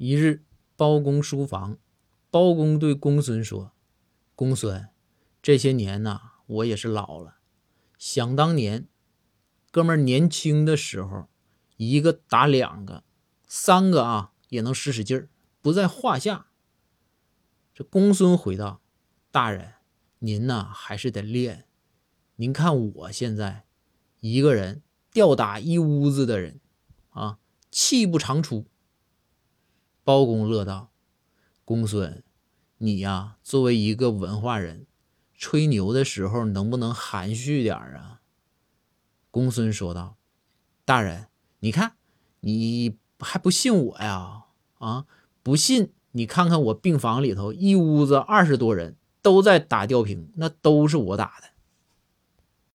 [0.00, 0.44] 一日，
[0.76, 1.76] 包公书房，
[2.30, 3.72] 包公对公孙说
[4.36, 4.90] ：“公孙，
[5.42, 7.38] 这些年呐，我也是老了。
[7.98, 8.86] 想当年，
[9.72, 11.26] 哥们年轻的时候，
[11.78, 13.02] 一个打两个、
[13.48, 15.30] 三个啊，也能使使劲儿，
[15.60, 16.46] 不在话下。”
[17.74, 18.80] 这公孙回道
[19.32, 19.74] ：“大人，
[20.20, 21.64] 您呐还是得练。
[22.36, 23.64] 您看我现在，
[24.20, 26.60] 一个人吊打一屋子的人，
[27.10, 27.40] 啊，
[27.72, 28.68] 气不长出。”
[30.08, 30.88] 包公乐道
[31.66, 32.24] ：“公孙，
[32.78, 34.86] 你呀，作为一个文化人，
[35.34, 38.22] 吹牛的时候能不能含蓄点啊？”
[39.30, 40.16] 公孙说道
[40.86, 41.26] ：“大人，
[41.58, 41.92] 你看，
[42.40, 44.44] 你还不信我呀？
[44.78, 45.04] 啊，
[45.42, 51.48] 不信你看看我病房里头，一屋子二十多人都在打吊瓶，那都是我打的。